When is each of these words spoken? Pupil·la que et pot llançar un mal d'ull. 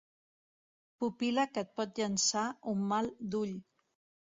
Pupil·la 1.03 1.45
que 1.51 1.65
et 1.67 1.77
pot 1.81 2.03
llançar 2.03 2.49
un 2.75 2.83
mal 2.95 3.13
d'ull. 3.37 3.57